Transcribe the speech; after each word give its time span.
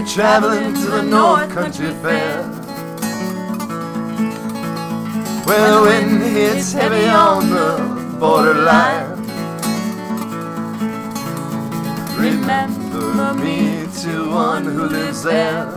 traveling 0.00 0.72
to 0.74 0.86
the 0.86 1.02
North 1.02 1.50
Country 1.50 1.90
Fair. 2.02 2.42
Where 5.44 5.70
the 5.72 5.82
wind 5.82 6.22
hits 6.22 6.72
heavy 6.72 7.06
on 7.08 7.50
the 7.50 8.16
borderline. 8.18 9.18
Remember 12.16 13.34
me 13.34 13.86
to 14.02 14.30
one 14.30 14.64
who 14.64 14.84
lives 14.84 15.22
there. 15.22 15.72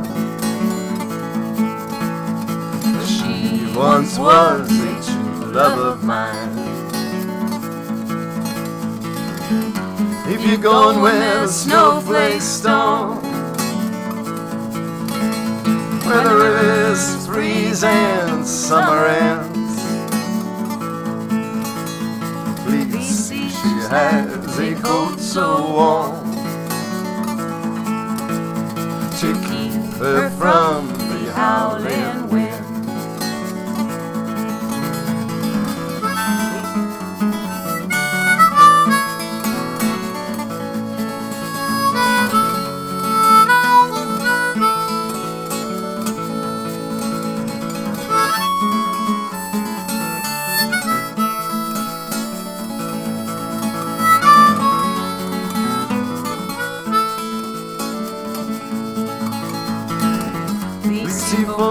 She 3.05 3.65
once 3.75 4.17
was 4.17 4.69
a 4.69 5.11
true 5.11 5.51
love 5.51 5.79
of 5.79 6.03
mine. 6.03 6.75
If 10.27 10.45
you're 10.45 10.57
going 10.57 11.01
where 11.01 11.41
the 11.41 11.47
snowflakes 11.47 12.45
storm, 12.45 13.24
rivers 17.75 17.83
and 17.83 18.45
summer 18.47 19.05
ends, 19.05 19.75
please 22.63 23.27
see 23.27 23.49
she 23.49 23.69
has 23.89 24.59
a 24.59 24.75
coat 24.75 25.19
so 25.19 25.71
warm 25.73 26.31
to 29.19 29.33
keep 29.47 29.73
her 29.99 30.29
from 30.31 30.64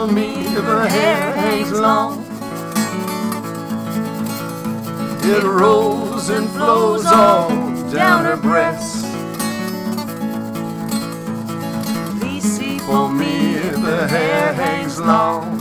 me 0.07 0.47
if 0.47 0.65
her 0.65 0.87
hair 0.87 1.33
hangs 1.35 1.73
long. 1.73 2.25
It 5.23 5.43
rolls 5.43 6.31
and 6.31 6.49
flows 6.51 7.07
all 7.07 7.49
down 7.91 8.25
her 8.25 8.37
breast. 8.37 9.05
Please 12.19 12.45
see 12.45 12.79
for 12.79 13.09
me 13.11 13.55
if 13.55 13.77
her 13.77 14.07
hair 14.09 14.53
hangs 14.53 14.99
long. 15.01 15.59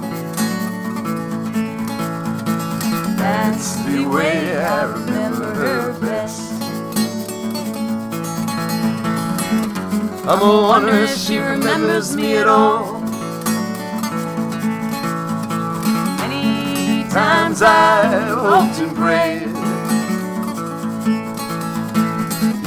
That's 3.17 3.75
the 3.85 4.05
way 4.05 4.57
I 4.57 4.83
remember 4.83 5.53
her 5.53 5.99
best. 5.99 6.51
I'm 10.25 10.41
a 10.41 10.61
wonder 10.61 10.93
if 10.93 11.17
she 11.17 11.37
remembers 11.37 12.15
me 12.15 12.37
at 12.37 12.47
all. 12.47 13.02
Times 17.53 17.61
I've 17.61 18.81
and 18.81 18.95
prayed 18.95 19.43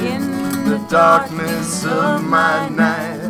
in 0.07 0.69
the 0.69 0.87
darkness 0.89 1.85
of 1.85 2.23
my 2.25 2.69
night, 2.69 3.21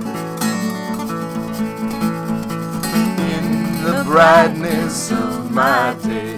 in 3.33 3.83
the 3.85 4.03
brightness 4.05 5.13
of 5.13 5.51
my 5.51 5.97
day. 6.03 6.37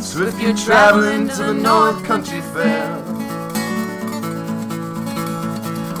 So 0.00 0.22
if 0.22 0.40
you're 0.40 0.56
traveling 0.56 1.28
to 1.28 1.36
the 1.36 1.54
North 1.54 2.04
Country 2.04 2.40
Fair, 2.40 2.96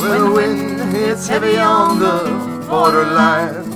where 0.00 0.18
the 0.18 0.30
wind 0.30 0.80
hits 0.94 1.28
heavy 1.28 1.56
on 1.56 1.98
the 1.98 2.66
borderline 2.68 3.73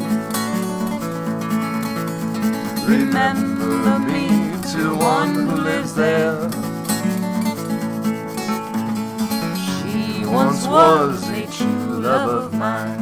remember 2.88 3.99
me 3.99 4.28
to 4.72 4.97
one 4.97 5.34
who 5.34 5.56
lives 5.56 5.94
there. 5.94 6.50
She 9.66 10.25
once 10.25 10.66
was 10.66 11.28
a 11.28 11.47
true 11.47 12.00
love 12.00 12.44
of 12.44 12.54
mine. 12.54 12.98